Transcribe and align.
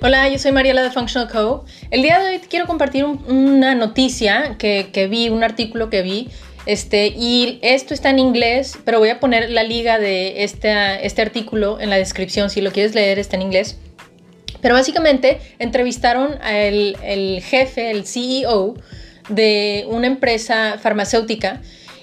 Hola, 0.00 0.28
yo 0.28 0.38
soy 0.38 0.52
Mariela 0.52 0.84
de 0.84 0.92
Functional 0.92 1.28
Co. 1.28 1.64
El 1.90 2.02
día 2.02 2.20
de 2.20 2.28
hoy 2.28 2.38
quiero 2.48 2.68
compartir 2.68 3.04
una 3.04 3.74
noticia 3.74 4.54
que, 4.56 4.90
que, 4.92 5.08
vi, 5.08 5.28
un 5.28 5.42
artículo 5.42 5.90
que 5.90 6.02
vi, 6.02 6.28
este, 6.66 7.08
y 7.08 7.58
esto 7.62 7.94
está 7.94 8.10
en 8.10 8.20
inglés, 8.20 8.78
pero 8.84 9.00
voy 9.00 9.08
a 9.08 9.18
poner 9.18 9.50
la 9.50 9.64
liga 9.64 9.98
de 9.98 10.44
este, 10.44 11.04
este 11.04 11.20
artículo 11.20 11.80
en 11.80 11.90
la 11.90 11.96
descripción, 11.96 12.48
si 12.48 12.60
lo 12.60 12.70
quieres 12.70 12.94
leer 12.94 13.18
está 13.18 13.34
en 13.34 13.42
inglés. 13.42 13.76
Pero 14.60 14.76
básicamente 14.76 15.40
entrevistaron 15.58 16.40
al 16.42 16.96
el 17.02 17.42
jefe, 17.42 17.90
el 17.90 18.06
CEO 18.06 18.74
de 19.28 19.84
una 19.88 20.06
empresa 20.06 20.78
farmacéutica 20.80 21.60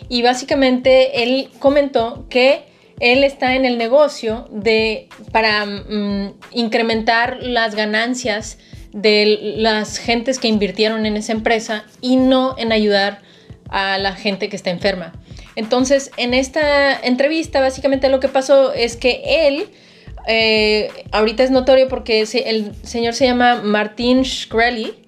y 0.09 0.21
básicamente 0.21 1.23
él 1.23 1.50
comentó 1.59 2.25
que 2.30 2.75
él 3.00 3.23
está 3.23 3.55
en 3.55 3.66
el 3.66 3.77
negocio 3.77 4.48
de 4.52 5.09
para 5.32 5.66
mm, 5.66 6.33
incrementar 6.51 7.38
las 7.42 7.75
ganancias 7.75 8.57
de 8.93 9.56
las 9.57 9.97
gentes 9.97 10.39
que 10.39 10.47
invirtieron 10.47 11.05
en 11.05 11.18
esa 11.18 11.33
empresa 11.33 11.83
y 12.00 12.16
no 12.16 12.55
en 12.57 12.71
ayudar 12.71 13.21
a 13.69 13.97
la 13.97 14.14
gente 14.14 14.47
que 14.47 14.55
está 14.55 14.69
enferma. 14.69 15.14
Entonces, 15.55 16.11
en 16.18 16.33
esta 16.33 16.97
entrevista, 17.00 17.60
básicamente 17.60 18.10
lo 18.10 18.19
que 18.19 18.28
pasó 18.28 18.74
es 18.74 18.96
que 18.96 19.47
él, 19.47 19.68
eh, 20.27 20.89
ahorita 21.11 21.43
es 21.43 21.52
notorio 21.52 21.88
porque 21.88 22.21
el 22.21 22.71
señor 22.83 23.14
se 23.14 23.25
llama 23.25 23.61
Martin 23.64 24.21
Shkreli, 24.21 25.04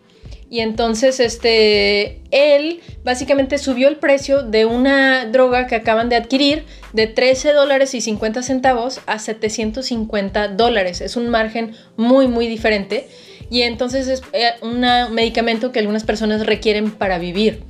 y 0.49 0.61
entonces, 0.61 1.19
este, 1.19 2.21
él 2.31 2.79
básicamente 3.03 3.57
subió 3.57 3.89
el 3.89 3.97
precio 3.97 4.43
de 4.43 4.65
una 4.65 5.25
droga 5.25 5.67
que 5.67 5.75
acaban 5.75 6.07
de 6.07 6.15
adquirir 6.15 6.63
de 6.93 7.07
13 7.07 7.51
dólares 7.51 7.93
y 7.93 8.01
50 8.01 8.41
centavos 8.43 9.02
a 9.07 9.19
750 9.19 10.47
dólares. 10.49 11.02
Es 11.02 11.17
un 11.17 11.27
margen 11.27 11.75
muy, 11.97 12.27
muy 12.27 12.47
diferente. 12.47 13.09
Y 13.49 13.63
entonces 13.63 14.07
es 14.07 14.22
eh, 14.31 14.52
un 14.61 14.81
medicamento 15.13 15.72
que 15.72 15.80
algunas 15.80 16.05
personas 16.05 16.45
requieren 16.45 16.91
para 16.91 17.17
vivir. 17.17 17.63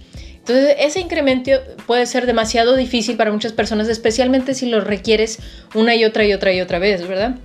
Entonces, 0.47 0.75
ese 0.79 0.99
incremento 0.99 1.51
puede 1.87 2.05
ser 2.05 2.25
demasiado 2.25 2.75
difícil 2.75 3.17
para 3.17 3.31
muchas 3.31 3.53
personas, 3.53 3.89
especialmente 3.89 4.53
si 4.53 4.67
lo 4.67 4.81
requieres 4.81 5.39
una 5.73 5.95
y 5.95 6.05
otra 6.05 6.25
y 6.25 6.33
otra 6.33 6.53
y 6.53 6.61
otra 6.61 6.79
vez, 6.79 7.07
¿verdad? 7.07 7.35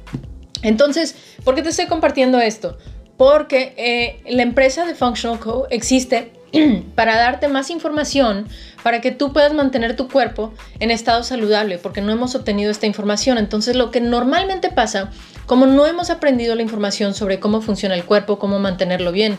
Entonces, 0.62 1.16
¿por 1.42 1.54
qué 1.54 1.62
te 1.62 1.70
estoy 1.70 1.86
compartiendo 1.86 2.38
esto? 2.38 2.78
Porque 3.22 3.72
eh, 3.76 4.20
la 4.34 4.42
empresa 4.42 4.84
de 4.84 4.96
Functional 4.96 5.38
Co 5.38 5.68
existe 5.70 6.32
para 6.96 7.14
darte 7.14 7.46
más 7.46 7.70
información 7.70 8.48
para 8.82 9.00
que 9.00 9.12
tú 9.12 9.32
puedas 9.32 9.54
mantener 9.54 9.94
tu 9.94 10.08
cuerpo 10.08 10.52
en 10.80 10.90
estado 10.90 11.22
saludable, 11.22 11.78
porque 11.78 12.00
no 12.00 12.10
hemos 12.10 12.34
obtenido 12.34 12.72
esta 12.72 12.86
información. 12.86 13.38
Entonces, 13.38 13.76
lo 13.76 13.92
que 13.92 14.00
normalmente 14.00 14.70
pasa, 14.70 15.12
como 15.46 15.66
no 15.66 15.86
hemos 15.86 16.10
aprendido 16.10 16.56
la 16.56 16.62
información 16.62 17.14
sobre 17.14 17.38
cómo 17.38 17.60
funciona 17.60 17.94
el 17.94 18.04
cuerpo, 18.04 18.40
cómo 18.40 18.58
mantenerlo 18.58 19.12
bien, 19.12 19.38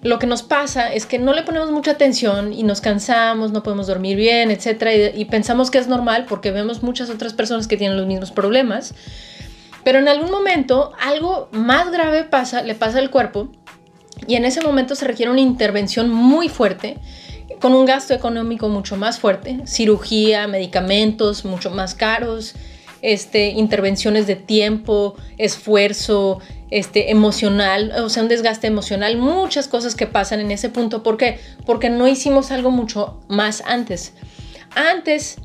lo 0.00 0.18
que 0.18 0.26
nos 0.26 0.42
pasa 0.42 0.90
es 0.90 1.04
que 1.04 1.18
no 1.18 1.34
le 1.34 1.42
ponemos 1.42 1.70
mucha 1.70 1.90
atención 1.90 2.54
y 2.54 2.62
nos 2.62 2.80
cansamos, 2.80 3.52
no 3.52 3.62
podemos 3.62 3.88
dormir 3.88 4.16
bien, 4.16 4.50
etc. 4.50 5.12
y 5.14 5.26
pensamos 5.26 5.70
que 5.70 5.76
es 5.76 5.86
normal 5.86 6.24
porque 6.26 6.50
vemos 6.50 6.82
muchas 6.82 7.10
otras 7.10 7.34
personas 7.34 7.68
que 7.68 7.76
tienen 7.76 7.98
los 7.98 8.06
mismos 8.06 8.30
problemas. 8.30 8.94
Pero 9.84 9.98
en 9.98 10.08
algún 10.08 10.30
momento 10.30 10.92
algo 11.00 11.48
más 11.52 11.90
grave 11.90 12.24
pasa, 12.24 12.62
le 12.62 12.74
pasa 12.74 12.98
al 12.98 13.10
cuerpo 13.10 13.48
y 14.26 14.36
en 14.36 14.44
ese 14.44 14.60
momento 14.60 14.94
se 14.94 15.06
requiere 15.06 15.30
una 15.30 15.40
intervención 15.40 16.10
muy 16.10 16.48
fuerte 16.48 16.98
con 17.60 17.74
un 17.74 17.84
gasto 17.84 18.14
económico 18.14 18.68
mucho 18.68 18.96
más 18.96 19.18
fuerte, 19.18 19.60
cirugía, 19.66 20.46
medicamentos 20.48 21.44
mucho 21.44 21.70
más 21.70 21.94
caros, 21.94 22.54
este, 23.02 23.48
intervenciones 23.50 24.26
de 24.26 24.36
tiempo, 24.36 25.16
esfuerzo, 25.38 26.40
este, 26.70 27.10
emocional, 27.10 27.92
o 28.02 28.08
sea, 28.08 28.22
un 28.22 28.28
desgaste 28.28 28.68
emocional, 28.68 29.16
muchas 29.16 29.68
cosas 29.68 29.94
que 29.94 30.06
pasan 30.06 30.40
en 30.40 30.52
ese 30.52 30.70
punto. 30.70 31.02
¿Por 31.02 31.16
qué? 31.16 31.38
Porque 31.66 31.90
no 31.90 32.08
hicimos 32.08 32.50
algo 32.50 32.70
mucho 32.70 33.20
más 33.28 33.62
antes. 33.66 34.14
Antes 34.74 35.36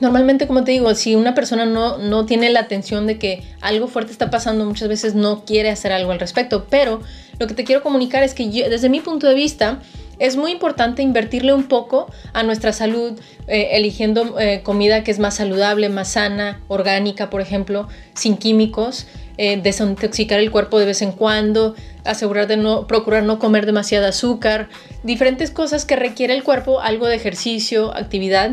Normalmente, 0.00 0.46
como 0.46 0.64
te 0.64 0.72
digo, 0.72 0.94
si 0.94 1.14
una 1.14 1.34
persona 1.34 1.64
no, 1.64 1.98
no 1.98 2.26
tiene 2.26 2.50
la 2.50 2.60
atención 2.60 3.06
de 3.06 3.18
que 3.18 3.42
algo 3.60 3.88
fuerte 3.88 4.12
está 4.12 4.30
pasando, 4.30 4.64
muchas 4.64 4.88
veces 4.88 5.14
no 5.14 5.44
quiere 5.44 5.70
hacer 5.70 5.92
algo 5.92 6.12
al 6.12 6.20
respecto. 6.20 6.66
Pero 6.68 7.00
lo 7.38 7.46
que 7.46 7.54
te 7.54 7.64
quiero 7.64 7.82
comunicar 7.82 8.22
es 8.22 8.34
que 8.34 8.46
desde 8.68 8.88
mi 8.88 9.00
punto 9.00 9.26
de 9.26 9.34
vista, 9.34 9.80
es 10.18 10.36
muy 10.36 10.50
importante 10.50 11.02
invertirle 11.02 11.52
un 11.52 11.64
poco 11.64 12.10
a 12.32 12.42
nuestra 12.42 12.72
salud, 12.72 13.18
eh, 13.46 13.70
eligiendo 13.72 14.38
eh, 14.38 14.62
comida 14.62 15.04
que 15.04 15.10
es 15.10 15.18
más 15.18 15.34
saludable, 15.34 15.88
más 15.88 16.12
sana, 16.12 16.60
orgánica, 16.68 17.28
por 17.28 17.40
ejemplo, 17.40 17.88
sin 18.14 18.36
químicos, 18.36 19.06
eh, 19.36 19.60
desintoxicar 19.60 20.40
el 20.40 20.50
cuerpo 20.50 20.78
de 20.78 20.86
vez 20.86 21.02
en 21.02 21.12
cuando, 21.12 21.74
asegurar 22.04 22.46
de 22.46 22.56
no, 22.56 22.86
procurar 22.86 23.24
no 23.24 23.38
comer 23.38 23.66
demasiado 23.66 24.06
azúcar, 24.06 24.68
diferentes 25.02 25.50
cosas 25.50 25.84
que 25.84 25.96
requiere 25.96 26.34
el 26.34 26.42
cuerpo, 26.42 26.80
algo 26.80 27.06
de 27.06 27.16
ejercicio, 27.16 27.94
actividad 27.94 28.52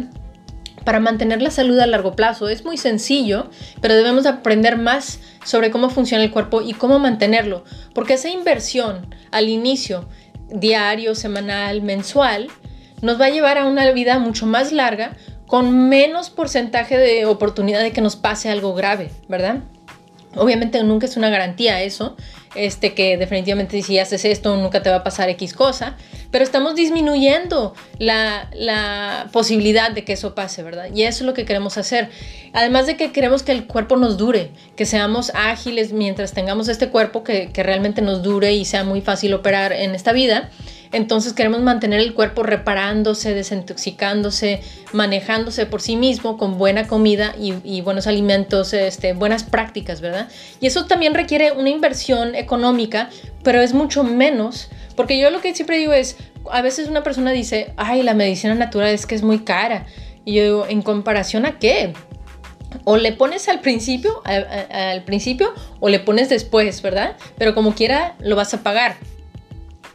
para 0.83 0.99
mantener 0.99 1.41
la 1.41 1.51
salud 1.51 1.79
a 1.79 1.87
largo 1.87 2.15
plazo. 2.15 2.49
Es 2.49 2.65
muy 2.65 2.77
sencillo, 2.77 3.49
pero 3.81 3.95
debemos 3.95 4.25
aprender 4.25 4.77
más 4.77 5.19
sobre 5.45 5.71
cómo 5.71 5.89
funciona 5.89 6.23
el 6.23 6.31
cuerpo 6.31 6.61
y 6.61 6.73
cómo 6.73 6.99
mantenerlo, 6.99 7.63
porque 7.93 8.13
esa 8.13 8.29
inversión 8.29 9.13
al 9.31 9.49
inicio, 9.49 10.07
diario, 10.49 11.15
semanal, 11.15 11.81
mensual, 11.81 12.47
nos 13.01 13.19
va 13.19 13.25
a 13.25 13.29
llevar 13.29 13.57
a 13.57 13.65
una 13.65 13.89
vida 13.91 14.19
mucho 14.19 14.45
más 14.45 14.71
larga 14.71 15.15
con 15.45 15.89
menos 15.89 16.29
porcentaje 16.29 16.97
de 16.97 17.25
oportunidad 17.25 17.81
de 17.81 17.91
que 17.91 18.01
nos 18.01 18.15
pase 18.15 18.49
algo 18.49 18.73
grave, 18.73 19.11
¿verdad? 19.27 19.57
Obviamente 20.35 20.81
nunca 20.83 21.05
es 21.05 21.15
una 21.17 21.29
garantía 21.29 21.81
eso, 21.83 22.15
este, 22.55 22.93
que 22.93 23.17
definitivamente 23.17 23.81
si 23.81 23.99
haces 23.99 24.25
esto 24.25 24.55
nunca 24.57 24.81
te 24.81 24.89
va 24.89 24.97
a 24.97 25.03
pasar 25.03 25.29
X 25.29 25.53
cosa, 25.53 25.95
pero 26.33 26.43
estamos 26.43 26.73
disminuyendo 26.73 27.75
la, 27.99 28.49
la, 28.55 29.29
posibilidad 29.31 29.91
de 29.91 30.03
que 30.03 30.13
eso 30.13 30.33
pase, 30.33 30.63
¿verdad? 30.63 30.87
Y 30.91 31.03
eso 31.03 31.23
es 31.23 31.27
lo 31.27 31.35
que 31.35 31.45
queremos 31.45 31.77
hacer. 31.77 32.09
Además 32.53 32.87
de 32.87 32.97
que 32.97 33.11
queremos 33.11 33.43
que 33.43 33.51
el 33.51 33.67
cuerpo 33.67 33.97
nos 33.97 34.17
dure, 34.17 34.49
que 34.75 34.87
seamos 34.87 35.31
ágiles 35.35 35.93
mientras 35.93 36.33
tengamos 36.33 36.69
este 36.69 36.89
cuerpo 36.89 37.23
que, 37.23 37.51
que 37.51 37.61
realmente 37.61 38.01
nos 38.01 38.23
dure 38.23 38.51
y 38.51 38.65
sea 38.65 38.83
muy 38.83 39.01
fácil 39.01 39.31
operar 39.35 39.73
en 39.73 39.93
esta 39.93 40.11
vida. 40.11 40.49
Entonces 40.93 41.33
queremos 41.33 41.61
mantener 41.61 41.99
el 41.99 42.13
cuerpo 42.13 42.43
reparándose, 42.43 43.33
desintoxicándose, 43.33 44.61
manejándose 44.91 45.65
por 45.65 45.81
sí 45.81 45.95
mismo 45.95 46.37
con 46.37 46.59
buena 46.59 46.87
comida 46.87 47.35
y, 47.37 47.81
buenos 47.81 48.05
alimentos, 48.05 48.73
este, 48.73 49.13
buenas 49.13 49.43
prácticas, 49.43 50.01
¿verdad? 50.01 50.29
Y 50.61 50.67
eso 50.67 50.85
también 50.85 51.15
requiere 51.15 51.51
una 51.51 51.71
inversión 51.71 52.35
económica, 52.35 53.09
pero 53.43 53.59
es 53.59 53.73
mucho 53.73 54.03
menos, 54.03 54.69
porque 54.95 55.19
yo 55.19 55.29
lo 55.29 55.41
que 55.41 55.53
siempre 55.53 55.77
digo 55.77 55.93
es, 55.93 56.17
a 56.51 56.61
veces 56.61 56.87
una 56.87 57.03
persona 57.03 57.31
dice, 57.31 57.73
ay, 57.77 58.03
la 58.03 58.13
medicina 58.13 58.55
natural 58.55 58.89
es 58.89 59.05
que 59.05 59.15
es 59.15 59.23
muy 59.23 59.39
cara. 59.39 59.85
Y 60.25 60.35
yo 60.35 60.43
digo, 60.43 60.65
¿en 60.67 60.81
comparación 60.81 61.45
a 61.45 61.59
qué? 61.59 61.93
o 62.85 62.97
le 62.97 63.11
pones 63.13 63.47
al 63.49 63.59
principio, 63.59 64.21
al, 64.25 65.03
principio, 65.03 65.53
o 65.79 65.89
le 65.89 65.99
pones 65.99 66.29
después, 66.29 66.81
¿verdad? 66.81 67.15
Pero 67.37 67.53
como 67.53 67.75
quiera, 67.75 68.15
lo 68.19 68.35
vas 68.35 68.53
a 68.53 68.63
pagar. 68.63 68.97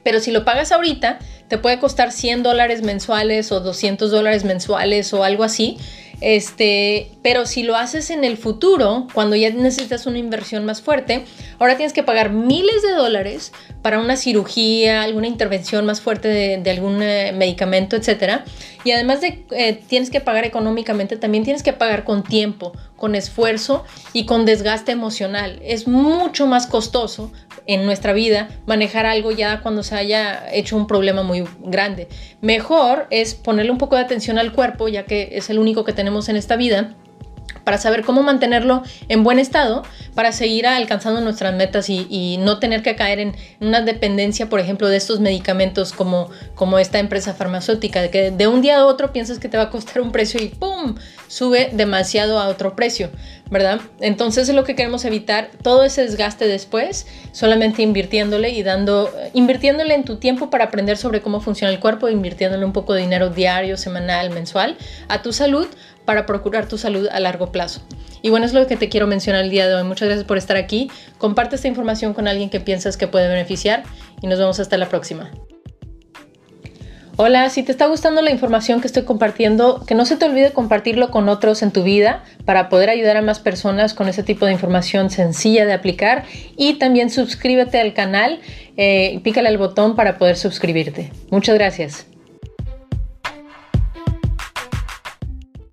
Pero 0.02 0.20
si 0.20 0.30
lo 0.30 0.44
pagas 0.44 0.72
ahorita, 0.72 1.18
te 1.48 1.58
puede 1.58 1.78
costar 1.78 2.12
100 2.12 2.42
dólares 2.42 2.82
mensuales 2.82 3.52
o 3.52 3.60
200 3.60 4.10
dólares 4.10 4.44
mensuales 4.44 5.12
o 5.12 5.24
algo 5.24 5.44
así. 5.44 5.78
Este, 6.20 7.12
pero 7.22 7.46
si 7.46 7.62
lo 7.62 7.76
haces 7.76 8.10
en 8.10 8.24
el 8.24 8.36
futuro, 8.36 9.06
cuando 9.12 9.36
ya 9.36 9.50
necesitas 9.50 10.06
una 10.06 10.18
inversión 10.18 10.64
más 10.64 10.82
fuerte, 10.82 11.24
ahora 11.58 11.76
tienes 11.76 11.92
que 11.92 12.02
pagar 12.02 12.30
miles 12.30 12.82
de 12.82 12.92
dólares 12.92 13.52
para 13.82 14.00
una 14.00 14.16
cirugía, 14.16 15.02
alguna 15.02 15.28
intervención 15.28 15.86
más 15.86 16.00
fuerte 16.00 16.28
de, 16.28 16.70
algún 16.70 17.02
eh, 17.02 17.32
medicamento, 17.32 17.94
etc. 17.94 18.42
Y 18.82 18.90
además 18.90 19.20
de 19.20 19.44
eh, 19.52 19.80
tienes 19.86 20.10
que 20.10 20.20
pagar 20.20 20.44
económicamente, 20.44 21.16
también 21.16 21.44
tienes 21.44 21.62
que 21.62 21.72
pagar 21.72 22.02
con 22.04 22.24
tiempo, 22.24 22.72
con 22.96 23.14
esfuerzo 23.14 23.84
y 24.12 24.26
con 24.26 24.44
desgaste 24.44 24.90
emocional. 24.90 25.60
Es 25.62 25.86
mucho 25.86 26.46
más 26.46 26.66
costoso 26.66 27.32
en 27.68 27.86
nuestra 27.86 28.12
vida 28.12 28.48
manejar 28.66 29.06
algo 29.06 29.30
ya 29.30 29.60
cuando 29.60 29.84
se 29.84 29.94
haya 29.94 30.50
hecho 30.52 30.76
un 30.76 30.88
problema 30.88 31.22
muy 31.22 31.44
grande. 31.60 32.08
Mejor 32.40 33.06
es 33.10 33.34
ponerle 33.34 33.70
un 33.70 33.78
poco 33.78 33.94
de 33.94 34.02
atención 34.02 34.38
al 34.38 34.52
cuerpo, 34.52 34.88
ya 34.88 35.04
que 35.04 35.28
es 35.32 35.50
el 35.50 35.60
único 35.60 35.84
que 35.84 35.92
tenemos 35.92 36.28
en 36.28 36.36
esta 36.36 36.56
vida 36.56 36.96
para 37.64 37.76
saber 37.76 38.02
cómo 38.02 38.22
mantenerlo 38.22 38.82
en 39.08 39.22
buen 39.22 39.38
estado, 39.38 39.82
para 40.14 40.32
seguir 40.32 40.66
alcanzando 40.66 41.20
nuestras 41.20 41.54
metas 41.54 41.90
y, 41.90 42.38
no 42.40 42.58
tener 42.58 42.82
que 42.82 42.96
caer 42.96 43.18
en 43.20 43.36
una 43.60 43.82
dependencia, 43.82 44.48
por 44.48 44.58
ejemplo, 44.58 44.88
de 44.88 44.96
estos 44.96 45.20
medicamentos 45.20 45.92
como, 45.92 46.30
como 46.54 46.78
esta 46.78 46.98
empresa 46.98 47.34
farmacéutica, 47.34 48.00
de 48.00 48.08
que 48.08 48.30
de 48.30 48.46
un 48.46 48.62
día 48.62 48.78
a 48.78 48.86
otro 48.86 49.12
piensas 49.12 49.38
que 49.38 49.50
te 49.50 49.58
va 49.58 49.64
a 49.64 49.70
costar 49.70 50.00
un 50.00 50.12
precio 50.12 50.42
y 50.42 50.48
¡pum! 50.48 50.94
Sube 51.28 51.70
demasiado 51.72 52.40
a 52.40 52.48
otro 52.48 52.74
precio, 52.74 53.10
¿verdad? 53.50 53.80
Entonces 54.00 54.48
es 54.48 54.54
lo 54.54 54.64
que 54.64 54.74
queremos 54.74 55.04
evitar, 55.04 55.50
todo 55.62 55.84
ese 55.84 56.02
desgaste 56.02 56.48
después, 56.48 57.06
solamente 57.32 57.82
invirtiéndole 57.82 58.50
y 58.50 58.62
dando, 58.62 59.10
invirtiéndole 59.34 59.94
en 59.94 60.04
tu 60.04 60.16
tiempo 60.16 60.50
para 60.50 60.64
aprender 60.64 60.96
sobre 60.96 61.20
cómo 61.20 61.40
funciona 61.40 61.72
el 61.72 61.78
cuerpo, 61.78 62.08
invirtiéndole 62.08 62.64
un 62.64 62.72
poco 62.72 62.94
de 62.94 63.02
dinero 63.02 63.30
diario, 63.30 63.76
semanal, 63.76 64.30
mensual, 64.30 64.76
a 65.08 65.22
tu 65.22 65.32
salud, 65.32 65.68
para 66.04 66.24
procurar 66.24 66.66
tu 66.66 66.78
salud 66.78 67.06
a 67.12 67.20
largo 67.20 67.52
plazo. 67.52 67.82
Y 68.22 68.30
bueno, 68.30 68.46
es 68.46 68.54
lo 68.54 68.66
que 68.66 68.76
te 68.76 68.88
quiero 68.88 69.06
mencionar 69.06 69.44
el 69.44 69.50
día 69.50 69.68
de 69.68 69.74
hoy. 69.74 69.84
Muchas 69.84 70.08
gracias 70.08 70.26
por 70.26 70.38
estar 70.38 70.56
aquí. 70.56 70.90
Comparte 71.18 71.56
esta 71.56 71.68
información 71.68 72.14
con 72.14 72.26
alguien 72.26 72.48
que 72.48 72.60
piensas 72.60 72.96
que 72.96 73.06
puede 73.06 73.28
beneficiar 73.28 73.82
y 74.22 74.26
nos 74.26 74.38
vemos 74.38 74.58
hasta 74.58 74.78
la 74.78 74.88
próxima. 74.88 75.30
Hola, 77.20 77.50
si 77.50 77.64
te 77.64 77.72
está 77.72 77.86
gustando 77.88 78.22
la 78.22 78.30
información 78.30 78.80
que 78.80 78.86
estoy 78.86 79.02
compartiendo, 79.02 79.84
que 79.84 79.96
no 79.96 80.06
se 80.06 80.16
te 80.16 80.24
olvide 80.24 80.52
compartirlo 80.52 81.10
con 81.10 81.28
otros 81.28 81.62
en 81.62 81.72
tu 81.72 81.82
vida 81.82 82.22
para 82.44 82.68
poder 82.68 82.90
ayudar 82.90 83.16
a 83.16 83.22
más 83.22 83.40
personas 83.40 83.92
con 83.92 84.08
ese 84.08 84.22
tipo 84.22 84.46
de 84.46 84.52
información 84.52 85.10
sencilla 85.10 85.66
de 85.66 85.72
aplicar 85.72 86.26
y 86.56 86.74
también 86.74 87.10
suscríbete 87.10 87.80
al 87.80 87.92
canal, 87.92 88.38
eh, 88.76 89.18
pícale 89.24 89.48
al 89.48 89.58
botón 89.58 89.96
para 89.96 90.16
poder 90.16 90.36
suscribirte. 90.36 91.10
Muchas 91.32 91.56
gracias. 91.56 92.06